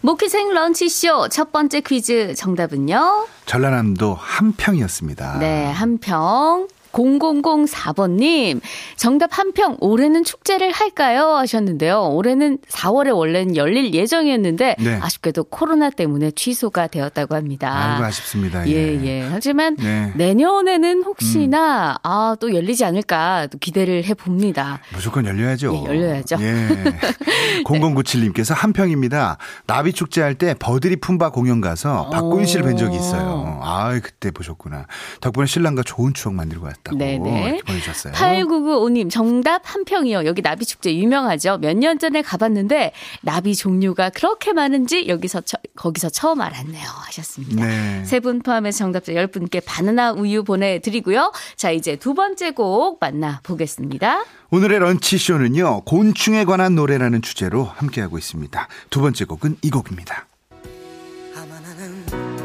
모키생 0.00 0.52
런치쇼 0.54 1.28
첫 1.30 1.50
번째 1.52 1.80
퀴즈 1.80 2.34
정답은요? 2.36 3.26
전라남도 3.46 4.14
한평이었습니다. 4.14 5.38
네, 5.40 5.64
한평. 5.66 6.68
0004번님, 6.96 8.60
정답 8.96 9.38
한 9.38 9.52
평, 9.52 9.76
올해는 9.80 10.24
축제를 10.24 10.72
할까요? 10.72 11.34
하셨는데요. 11.36 12.08
올해는 12.12 12.58
4월에 12.68 13.14
원래는 13.14 13.56
열릴 13.56 13.92
예정이었는데, 13.92 14.76
네. 14.78 14.98
아쉽게도 15.02 15.44
코로나 15.44 15.90
때문에 15.90 16.30
취소가 16.30 16.86
되었다고 16.86 17.34
합니다. 17.34 17.92
아이고, 17.92 18.04
아쉽습니다. 18.04 18.66
예, 18.68 18.72
예. 18.72 19.04
예. 19.04 19.28
하지만 19.30 19.76
네. 19.76 20.12
내년에는 20.16 21.02
혹시나, 21.02 21.92
음. 21.92 21.96
아, 22.02 22.36
또 22.40 22.54
열리지 22.54 22.84
않을까 22.84 23.48
또 23.48 23.58
기대를 23.58 24.04
해봅니다. 24.04 24.80
무조건 24.94 25.26
열려야죠. 25.26 25.74
예, 25.74 25.88
열려야죠. 25.88 26.36
예. 26.40 26.68
0097님께서 27.64 28.54
한 28.54 28.72
평입니다. 28.72 29.38
나비 29.66 29.92
축제할 29.92 30.34
때 30.36 30.54
버들이 30.58 30.96
품바 30.96 31.30
공연 31.30 31.60
가서 31.60 32.08
박고윤 32.10 32.46
씨를 32.46 32.64
뵌 32.64 32.76
적이 32.76 32.96
있어요. 32.96 33.60
아, 33.62 33.98
그때 34.02 34.30
보셨구나. 34.30 34.86
덕분에 35.20 35.46
신랑과 35.46 35.82
좋은 35.82 36.14
추억 36.14 36.34
만들고 36.34 36.66
왔다. 36.66 36.85
있다고 36.94 37.24
네네. 37.24 37.60
보내주셨어요. 37.66 38.12
8995님 38.14 39.10
정답 39.10 39.62
한 39.64 39.84
평이요. 39.84 40.24
여기 40.24 40.42
나비축제 40.42 40.94
유명하죠. 40.96 41.58
몇 41.58 41.76
년 41.76 41.98
전에 41.98 42.22
가봤는데 42.22 42.92
나비 43.20 43.54
종류가 43.54 44.10
그렇게 44.10 44.52
많은지 44.52 45.08
여기서 45.08 45.42
처, 45.42 45.56
거기서 45.76 46.08
처음 46.08 46.40
알았네요. 46.40 46.86
하셨습니다. 47.06 47.66
네. 47.66 48.04
세분 48.04 48.40
포함해서 48.40 48.78
정답자 48.78 49.12
10분께 49.12 49.62
바나나 49.64 50.12
우유 50.12 50.42
보내드리고요. 50.44 51.32
자 51.56 51.70
이제 51.70 51.96
두 51.96 52.14
번째 52.14 52.52
곡 52.52 52.98
만나보겠습니다. 53.00 54.24
오늘의 54.50 54.78
런치쇼는요. 54.78 55.82
곤충에 55.82 56.44
관한 56.44 56.74
노래라는 56.76 57.20
주제로 57.22 57.64
함께하고 57.64 58.16
있습니다. 58.16 58.68
두 58.90 59.00
번째 59.00 59.24
곡은 59.24 59.56
이 59.62 59.70
곡입니다. 59.70 60.26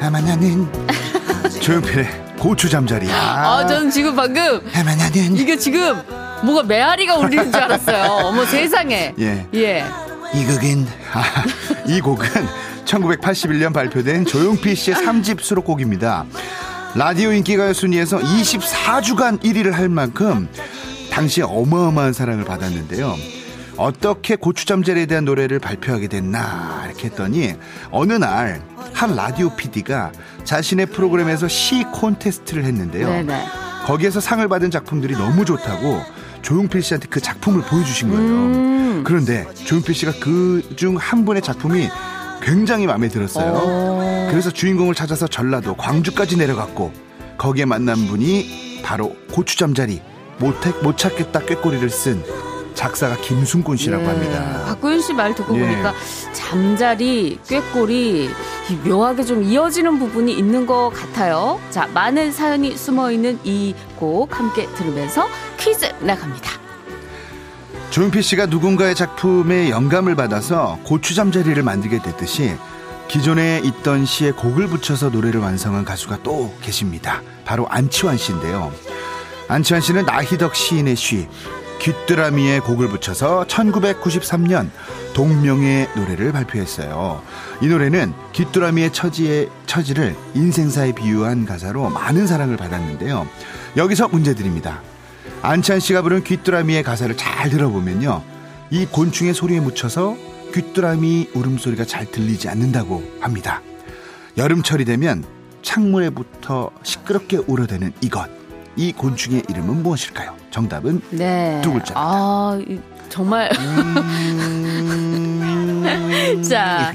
아마나는 0.02 0.68
조용필의 1.62 2.31
고추 2.42 2.68
잠자리. 2.70 3.08
아, 3.12 3.60
아 3.60 3.66
저는 3.68 3.92
지금 3.92 4.16
방금 4.16 4.68
해마나는 4.72 5.38
이게 5.38 5.56
지금 5.56 5.96
뭐가 6.44 6.64
메아리가 6.64 7.16
울리는 7.18 7.52
줄 7.52 7.62
알았어요. 7.62 8.26
어머 8.26 8.44
세상에. 8.46 9.14
예. 9.20 9.46
예. 9.54 9.86
이 10.34 10.44
곡은 10.46 10.88
아, 11.14 11.24
이 11.86 12.02
곡은 12.02 12.28
1981년 12.86 13.72
발표된 13.74 14.26
조용필 14.26 14.76
씨의 14.76 14.98
3집 14.98 15.42
수록곡입니다. 15.42 16.26
라디오 16.96 17.32
인기가요 17.32 17.74
순위에서 17.74 18.18
24주간 18.18 19.40
1위를 19.44 19.74
할 19.74 19.88
만큼 19.88 20.50
당시에 21.12 21.44
어마어마한 21.44 22.14
사랑을 22.14 22.44
받았는데요. 22.44 23.41
어떻게 23.82 24.36
고추잠자리에 24.36 25.08
대한 25.08 25.26
노래를 25.26 25.58
발표하게 25.60 26.08
됐나 26.08 26.84
이렇게 26.86 27.08
했더니 27.08 27.56
어느 27.92 28.14
날 28.14 28.62
한 28.94 29.16
라디오 29.16 29.56
PD가 29.56 30.12
자신의 30.44 30.88
프로그램에서 30.88 31.48
시 31.48 31.84
콘테스트를 31.92 32.66
했는데요. 32.66 33.08
네네. 33.08 33.46
거기에서 33.86 34.20
상을 34.20 34.46
받은 34.48 34.70
작품들이 34.70 35.14
너무 35.16 35.44
좋다고 35.46 36.02
조용필 36.42 36.84
씨한테 36.84 37.08
그 37.10 37.20
작품을 37.22 37.62
보여주신 37.62 38.10
거예요. 38.10 38.22
음. 38.32 39.04
그런데 39.04 39.48
조용필 39.54 39.96
씨가 39.96 40.14
그 40.20 40.62
중 40.76 40.98
한 40.98 41.26
분의 41.26 41.42
작품이 41.42 41.90
굉장히 42.44 42.86
마음에 42.86 43.08
들었어요. 43.08 43.54
오. 43.54 44.28
그래서 44.30 44.52
주인공을 44.52 44.94
찾아서 44.94 45.26
전라도 45.28 45.76
광주까지 45.76 46.38
내려갔고 46.38 46.92
거기에 47.38 47.66
만난 47.66 47.96
분이 48.08 48.82
바로 48.84 49.16
고추잠자리 49.32 50.02
못, 50.38 50.56
못 50.84 50.98
찾겠다 50.98 51.40
꾀꼬리를 51.46 51.90
쓴 51.90 52.22
작사가 52.75 53.16
김순곤 53.18 53.78
씨라고 53.78 54.04
예. 54.04 54.08
합니다. 54.08 54.63
박구윤 54.68 55.01
씨 55.01 55.13
말 55.13 55.36
듣고 55.36 55.56
예. 55.58 55.62
보니까 55.62 55.94
잠자리, 56.34 57.40
꾀꼬리 57.48 58.30
묘하게 58.86 59.24
좀 59.24 59.44
이어지는 59.44 60.00
부분이 60.00 60.34
있는 60.34 60.66
것 60.66 60.92
같아요. 60.94 61.60
자, 61.70 61.88
많은 61.94 62.32
사연이 62.32 62.75
숨어 62.75 63.12
있는 63.12 63.40
이 63.44 63.74
곡 63.98 64.40
함께 64.40 64.68
들으면서 64.75 65.28
퀴즈 65.58 65.86
나갑니다. 66.00 66.51
조용필 67.92 68.24
씨가 68.24 68.48
누군가의 68.48 68.96
작품에 68.96 69.70
영감을 69.70 70.16
받아서 70.16 70.79
고추 70.84 71.14
잠자리를 71.14 71.62
만들게 71.62 72.01
됐듯이 72.01 72.55
기존에 73.07 73.62
있던 73.64 74.05
시에 74.05 74.31
곡을 74.31 74.68
붙여서 74.68 75.10
노래를 75.10 75.40
완성한 75.42 75.84
가수가 75.86 76.20
또 76.24 76.51
계십니다. 76.62 77.22
바로 77.46 77.68
안치환 77.68 78.18
씨인데요. 78.18 78.72
안치환 79.50 79.81
씨는 79.81 80.05
나희덕 80.05 80.55
시인의 80.55 80.96
시 80.96 81.27
귀뚜라미의 81.81 82.59
곡을 82.59 82.89
붙여서 82.89 83.46
1993년 83.48 84.70
동명의 85.15 85.89
노래를 85.96 86.31
발표했어요. 86.31 87.24
이 87.59 87.67
노래는 87.67 88.13
귀뚜라미의 88.33 88.94
처지의 88.94 89.50
처지를 89.65 90.15
인생사에 90.35 90.91
비유한 90.91 91.46
가사로 91.46 91.89
많은 91.89 92.27
사랑을 92.27 92.55
받았는데요. 92.55 93.27
여기서 93.77 94.09
문제 94.09 94.35
드립니다. 94.35 94.83
안찬 95.41 95.79
씨가 95.79 96.03
부른 96.03 96.24
귀뚜라미의 96.24 96.83
가사를 96.83 97.17
잘 97.17 97.50
들어보면요. 97.50 98.22
이 98.70 98.85
곤충의 98.85 99.33
소리에 99.33 99.59
묻혀서 99.59 100.15
귀뚜라미 100.53 101.29
울음소리가 101.33 101.85
잘 101.85 102.05
들리지 102.05 102.48
않는다고 102.48 103.03
합니다. 103.22 103.63
여름철이 104.37 104.85
되면 104.85 105.24
창문에 105.63 106.11
붙어 106.11 106.70
시끄럽게 106.83 107.37
울어대는 107.37 107.94
이것. 108.01 108.41
이 108.75 108.92
곤충의 108.94 109.44
이름은 109.50 109.84
무엇일까요? 109.84 110.36
정답은 110.50 111.01
네. 111.12 111.60
두 111.64 111.72
글자입니다. 111.74 111.94
아, 111.96 112.60
정말. 113.10 113.50
음... 115.14 116.42
자. 116.48 116.94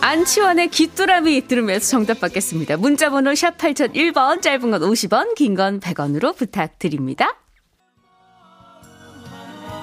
안치원의 0.00 0.68
귀뚜라미 0.68 1.48
들으면서 1.48 1.88
정답 1.90 2.20
받겠습니다. 2.20 2.76
문자번호 2.76 3.34
샵 3.34 3.58
8001번, 3.58 4.40
짧은 4.42 4.70
건 4.70 4.80
50원, 4.80 5.34
긴 5.34 5.54
건 5.56 5.80
100원으로 5.80 6.36
부탁드립니다. 6.36 7.36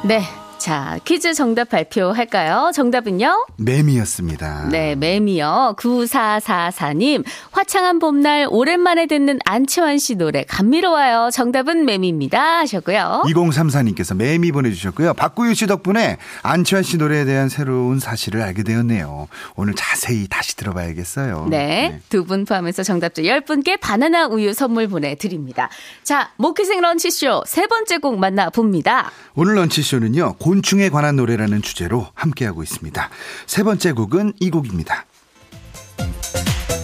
네. 0.05 0.21
자, 0.65 0.97
퀴즈 1.05 1.35
정답 1.35 1.69
발표할까요? 1.69 2.71
정답은요? 2.73 3.45
매미였습니다. 3.57 4.69
네, 4.71 4.95
매미요. 4.95 5.75
9444님. 5.77 7.23
화창한 7.51 7.99
봄날 7.99 8.47
오랜만에 8.49 9.05
듣는 9.05 9.37
안치환 9.45 9.99
씨 9.99 10.15
노래 10.15 10.43
감미로워요. 10.43 11.29
정답은 11.31 11.85
매미입니다. 11.85 12.61
하셨고요. 12.61 13.25
2034님께서 13.27 14.15
매미 14.15 14.51
보내주셨고요. 14.53 15.13
박구유 15.13 15.53
씨 15.53 15.67
덕분에 15.67 16.17
안치환 16.41 16.81
씨 16.81 16.97
노래에 16.97 17.25
대한 17.25 17.47
새로운 17.47 17.99
사실을 17.99 18.41
알게 18.41 18.63
되었네요. 18.63 19.27
오늘 19.55 19.75
자세히 19.75 20.27
다시 20.27 20.55
들어봐야겠어요. 20.55 21.45
네. 21.51 21.89
네. 21.91 21.99
두분 22.09 22.45
포함해서 22.45 22.81
정답자 22.81 23.21
10분께 23.21 23.79
바나나 23.79 24.25
우유 24.25 24.51
선물 24.51 24.87
보내드립니다. 24.87 25.69
자, 26.01 26.31
모키생 26.37 26.81
런치쇼 26.81 27.43
세 27.45 27.67
번째 27.67 27.99
곡 27.99 28.17
만나봅니다. 28.17 29.11
오늘 29.35 29.57
런치쇼는요. 29.57 30.37
곤충에 30.55 30.87
관한 30.87 31.17
노래라는 31.17 31.61
주제로 31.61 32.07
함께하고 32.13 32.63
있습니다. 32.63 33.09
세 33.45 33.63
번째 33.63 33.91
곡은 33.91 34.31
이 34.39 34.49
곡입니다. 34.49 35.05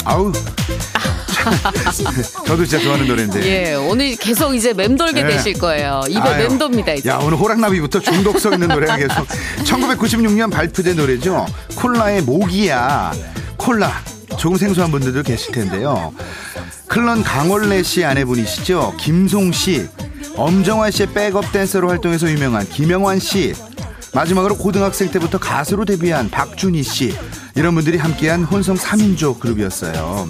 아우. 0.03 0.29
저도 2.45 2.65
진짜 2.65 2.83
좋아하는 2.83 3.07
노래인데. 3.07 3.45
예, 3.45 3.75
오늘 3.75 4.17
계속 4.17 4.53
이제 4.53 4.73
맴돌게 4.73 5.21
예. 5.21 5.25
되실 5.25 5.53
거예요. 5.53 6.01
입에 6.09 6.19
아유, 6.19 6.49
맴돕니다, 6.49 6.93
이제. 6.95 7.09
야, 7.09 7.19
오늘 7.23 7.37
호랑나비부터 7.37 8.01
중독성 8.01 8.55
있는 8.55 8.67
노래가 8.67 8.97
계속. 8.97 9.25
1996년 9.63 10.51
발표된 10.51 10.97
노래죠. 10.97 11.45
콜라의 11.75 12.23
모기야. 12.23 13.13
콜라. 13.55 14.03
조금 14.41 14.57
생소한 14.57 14.89
분들도 14.89 15.21
계실 15.21 15.53
텐데요. 15.53 16.15
클런 16.87 17.21
강원래 17.21 17.83
씨 17.83 18.03
아내분이시죠. 18.03 18.95
김송 18.99 19.51
씨. 19.51 19.87
엄정화 20.35 20.89
씨의 20.89 21.13
백업 21.13 21.51
댄서로 21.51 21.89
활동해서 21.89 22.27
유명한 22.27 22.67
김영환 22.67 23.19
씨. 23.19 23.53
마지막으로 24.15 24.57
고등학생 24.57 25.11
때부터 25.11 25.37
가수로 25.37 25.85
데뷔한 25.85 26.31
박준희 26.31 26.81
씨. 26.81 27.15
이런 27.53 27.75
분들이 27.75 27.99
함께한 27.99 28.43
혼성 28.45 28.75
3인조 28.75 29.39
그룹이었어요. 29.39 30.29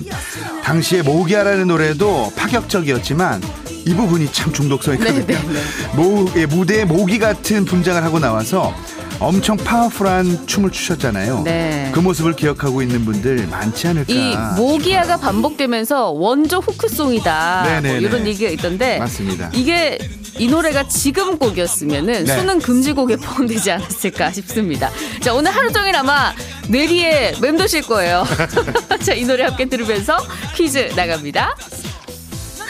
당시에 0.62 1.04
모기야라는 1.04 1.67
노래도 1.67 2.34
파격적이었지만 2.36 3.41
이 3.86 3.93
부분이 3.93 4.30
참 4.34 4.52
중독성이 4.52 4.97
크거든요. 4.97 5.26
네, 5.26 5.34
네, 5.34 5.54
네. 5.54 5.95
모, 5.95 6.30
예, 6.36 6.45
무대에 6.45 6.84
모기 6.84 7.17
같은 7.17 7.63
분장을 7.63 8.04
하고 8.04 8.19
나와서 8.19 8.76
엄청 9.21 9.55
파워풀한 9.55 10.47
춤을 10.47 10.71
추셨잖아요. 10.71 11.43
네. 11.45 11.91
그 11.93 11.99
모습을 11.99 12.34
기억하고 12.36 12.81
있는 12.81 13.05
분들 13.05 13.45
많지 13.47 13.88
않을까. 13.88 14.12
이 14.12 14.36
모기야가 14.60 15.17
반복되면서 15.17 16.10
원조 16.10 16.57
후크송이다. 16.57 17.81
뭐 17.84 17.91
이런 17.97 18.25
얘기가 18.25 18.49
있던데. 18.49 18.97
맞습니다. 18.97 19.51
이게 19.53 19.99
이 20.39 20.47
노래가 20.47 20.88
지금 20.88 21.38
곡이었으면은 21.38 22.23
네. 22.23 22.36
수능 22.36 22.57
금지곡에 22.60 23.17
포함되지 23.17 23.69
않았을까 23.71 24.31
싶습니다. 24.31 24.89
자 25.21 25.36
오늘 25.36 25.51
하루 25.51 25.71
종일 25.71 25.95
아마 25.95 26.34
뇌리에 26.69 27.36
맴도실 27.39 27.84
거예요. 27.84 28.25
자 29.05 29.13
이 29.13 29.23
노래 29.25 29.43
함께 29.43 29.65
들으면서 29.65 30.17
퀴즈 30.55 30.93
나갑니다. 30.95 31.55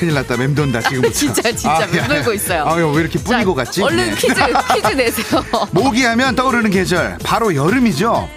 큰일 0.01 0.15
났다 0.15 0.35
맴돈다 0.35 0.81
지금부터 0.81 1.13
진짜 1.13 1.43
진짜 1.51 1.83
아, 1.83 1.85
맴돌고 1.85 2.33
있어요 2.33 2.65
아유 2.65 2.91
왜 2.91 3.01
이렇게 3.01 3.19
뿌리고 3.19 3.53
갔지 3.53 3.83
얼른 3.83 4.09
네. 4.09 4.15
퀴즈 4.15 4.33
퀴즈 4.73 4.87
내세요 4.87 5.45
모기 5.69 6.03
하면 6.05 6.35
떠오르는 6.35 6.71
계절 6.71 7.19
바로 7.23 7.53
여름이죠 7.53 8.27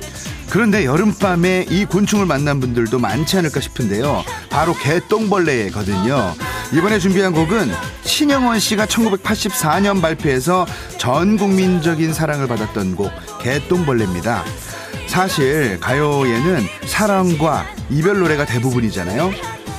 그런데 0.50 0.84
여름밤에 0.84 1.64
이 1.70 1.86
곤충을 1.86 2.26
만난 2.26 2.60
분들도 2.60 3.00
많지 3.00 3.38
않을까 3.38 3.60
싶은데요. 3.60 4.22
바로 4.50 4.72
개똥벌레거든요. 4.74 6.34
이번에 6.72 7.00
준비한 7.00 7.32
곡은 7.32 7.72
신영원 8.04 8.60
씨가 8.60 8.86
1984년 8.86 10.00
발표해서 10.00 10.64
전 10.98 11.38
국민적인 11.38 12.12
사랑을 12.12 12.46
받았던 12.46 12.94
곡 12.94 13.10
개똥벌레입니다. 13.40 14.44
사실 15.08 15.80
가요에는 15.80 16.68
사랑과 16.86 17.66
이별 17.90 18.20
노래가 18.20 18.44
대부분이잖아요. 18.44 19.32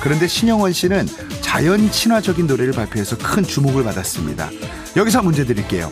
그런데 0.06 0.26
신영원 0.28 0.72
씨는 0.72 1.08
자연 1.56 1.90
친화적인 1.90 2.46
노래를 2.46 2.74
발표해서 2.74 3.16
큰 3.16 3.42
주목을 3.42 3.82
받았습니다. 3.82 4.50
여기서 4.94 5.22
문제 5.22 5.46
드릴게요. 5.46 5.90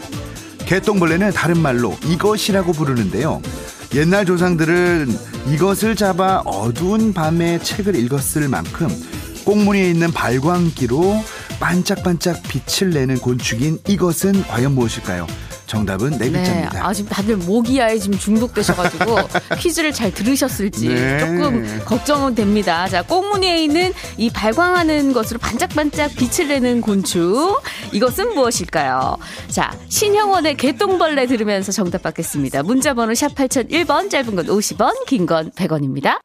개똥벌레는 0.66 1.32
다른 1.32 1.58
말로 1.58 1.96
이것이라고 2.04 2.72
부르는데요. 2.72 3.40
옛날 3.94 4.26
조상들은 4.26 5.08
이것을 5.54 5.96
잡아 5.96 6.42
어두운 6.44 7.14
밤에 7.14 7.60
책을 7.60 7.96
읽었을 7.96 8.46
만큼 8.50 8.88
꽁무니에 9.46 9.88
있는 9.88 10.12
발광기로 10.12 11.24
반짝반짝 11.60 12.42
빛을 12.42 12.90
내는 12.90 13.16
곤충인 13.16 13.78
이것은 13.88 14.42
과연 14.42 14.74
무엇일까요? 14.74 15.26
정답은 15.74 16.10
네 16.18 16.30
글자입니다. 16.30 16.70
네, 16.72 16.78
아 16.78 16.92
지금 16.94 17.10
다들 17.10 17.36
모기야에 17.36 17.98
지금 17.98 18.16
중독되셔가지고 18.18 19.16
퀴즈를 19.58 19.92
잘 19.92 20.12
들으셨을지 20.14 20.88
네. 20.88 21.18
조금 21.18 21.80
걱정은 21.84 22.34
됩니다. 22.34 22.88
자, 22.88 23.02
꽁무니에 23.02 23.62
있는 23.64 23.92
이 24.16 24.30
발광하는 24.30 25.12
것으로 25.12 25.38
반짝반짝 25.40 26.12
빛을 26.16 26.48
내는 26.48 26.80
곤충 26.80 27.56
이것은 27.92 28.34
무엇일까요? 28.34 29.16
자, 29.48 29.76
신형원의 29.88 30.56
개똥벌레 30.56 31.26
들으면서 31.26 31.72
정답 31.72 32.02
받겠습니다. 32.02 32.62
문자번호 32.62 33.14
샵 33.14 33.34
8001번 33.34 34.10
짧은 34.10 34.36
건 34.36 34.46
50원, 34.46 35.04
긴 35.06 35.26
건 35.26 35.50
100원입니다. 35.52 36.18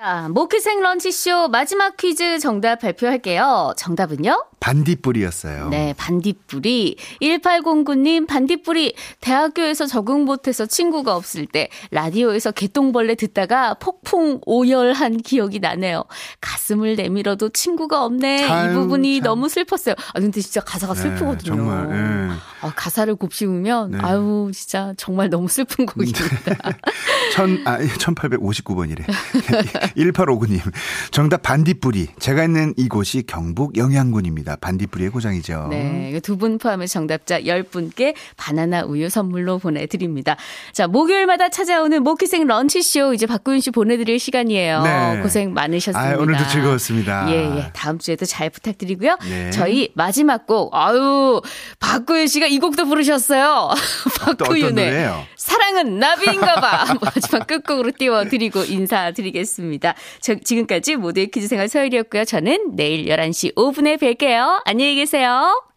자, 0.00 0.28
모크생 0.30 0.80
런치쇼 0.80 1.48
마지막 1.48 1.96
퀴즈 1.96 2.38
정답 2.38 2.80
발표할게요. 2.80 3.74
정답은요? 3.76 4.44
반딧불이었어요. 4.64 5.68
네, 5.68 5.92
반딧불이. 5.98 6.96
1809님, 7.20 8.26
반딧불이 8.26 8.94
대학교에서 9.20 9.84
적응 9.84 10.24
못해서 10.24 10.64
친구가 10.64 11.14
없을 11.14 11.44
때 11.44 11.68
라디오에서 11.90 12.50
개똥벌레 12.52 13.16
듣다가 13.16 13.74
폭풍 13.74 14.40
오열한 14.46 15.18
기억이 15.18 15.58
나네요. 15.58 16.04
가슴을 16.40 16.96
내밀어도 16.96 17.50
친구가 17.50 18.06
없네. 18.06 18.46
참, 18.46 18.70
이 18.70 18.74
부분이 18.74 19.18
참. 19.18 19.24
너무 19.24 19.50
슬펐어요. 19.50 19.96
아, 20.14 20.18
근데 20.18 20.40
진짜 20.40 20.62
가사가 20.62 20.94
네, 20.94 21.00
슬프거든요. 21.02 21.56
정말, 21.56 21.88
네. 21.88 22.34
아, 22.62 22.72
가사를 22.74 23.14
곱씹으면, 23.16 23.90
네. 23.90 23.98
아유, 24.00 24.50
진짜 24.54 24.94
정말 24.96 25.28
너무 25.28 25.48
슬픈 25.48 25.84
곡입니다. 25.86 26.20
천, 27.34 27.60
아, 27.66 27.78
1859번이래. 27.80 29.04
1859님. 29.94 30.60
정답 31.12 31.42
반딧불이. 31.42 32.08
제가 32.18 32.44
있는 32.44 32.72
이곳이 32.78 33.24
경북 33.26 33.76
영양군입니다. 33.76 34.53
반딧불이의 34.60 35.10
고장이죠. 35.10 35.68
네. 35.70 36.20
두 36.22 36.36
분 36.36 36.58
포함해 36.58 36.86
정답자 36.86 37.40
10분께 37.42 38.14
바나나 38.36 38.82
우유 38.84 39.08
선물로 39.08 39.58
보내드립니다. 39.58 40.36
자, 40.72 40.86
목요일마다 40.88 41.48
찾아오는 41.48 42.02
모퀴생 42.02 42.46
런치쇼 42.46 43.14
이제 43.14 43.26
박구윤 43.26 43.60
씨 43.60 43.70
보내드릴 43.70 44.18
시간이에요. 44.18 44.82
네. 44.82 45.20
고생 45.22 45.52
많으셨습니다. 45.54 46.14
아, 46.14 46.16
오늘도 46.18 46.48
즐거웠습니다. 46.48 47.26
예, 47.30 47.56
예. 47.58 47.70
다음 47.72 47.98
주에도 47.98 48.24
잘 48.26 48.50
부탁드리고요. 48.50 49.16
네. 49.28 49.50
저희 49.50 49.90
마지막 49.94 50.46
곡, 50.46 50.74
아유, 50.74 51.40
박구윤 51.78 52.26
씨가 52.26 52.46
이 52.46 52.58
곡도 52.58 52.86
부르셨어요. 52.86 53.70
박구윤의 54.38 55.26
사랑은 55.36 55.98
나비인가 55.98 56.54
봐. 56.56 56.94
마지막 57.00 57.46
끝곡으로 57.46 57.92
띄워드리고 57.98 58.64
인사드리겠습니다. 58.64 59.94
저, 60.20 60.34
지금까지 60.34 60.96
모두의 60.96 61.28
퀴즈 61.30 61.46
생활 61.48 61.68
서열이었고요. 61.68 62.24
저는 62.24 62.72
내일 62.76 63.06
11시 63.06 63.54
5분에 63.54 63.98
뵐게 64.00 64.24
요. 64.34 64.60
안녕히 64.64 64.96
계세요. 64.96 65.73